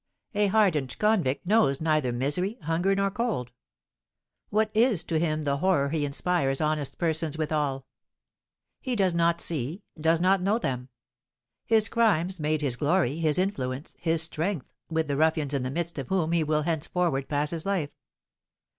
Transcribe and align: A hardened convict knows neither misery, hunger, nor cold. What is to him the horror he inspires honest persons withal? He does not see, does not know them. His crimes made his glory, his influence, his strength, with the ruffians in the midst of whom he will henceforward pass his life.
A 0.33 0.47
hardened 0.47 0.97
convict 0.97 1.45
knows 1.45 1.79
neither 1.79 2.11
misery, 2.11 2.57
hunger, 2.63 2.95
nor 2.95 3.11
cold. 3.11 3.51
What 4.49 4.71
is 4.73 5.03
to 5.03 5.19
him 5.19 5.43
the 5.43 5.57
horror 5.57 5.89
he 5.89 6.05
inspires 6.05 6.59
honest 6.59 6.97
persons 6.97 7.37
withal? 7.37 7.85
He 8.79 8.95
does 8.95 9.13
not 9.13 9.39
see, 9.39 9.83
does 9.99 10.19
not 10.19 10.41
know 10.41 10.57
them. 10.57 10.89
His 11.67 11.87
crimes 11.87 12.39
made 12.39 12.61
his 12.63 12.77
glory, 12.77 13.17
his 13.19 13.37
influence, 13.37 13.95
his 13.99 14.23
strength, 14.23 14.73
with 14.89 15.07
the 15.07 15.17
ruffians 15.17 15.53
in 15.53 15.61
the 15.61 15.69
midst 15.69 15.99
of 15.99 16.07
whom 16.07 16.31
he 16.31 16.43
will 16.43 16.63
henceforward 16.63 17.29
pass 17.29 17.51
his 17.51 17.67
life. 17.67 17.91